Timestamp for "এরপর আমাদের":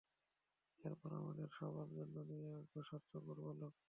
0.79-1.47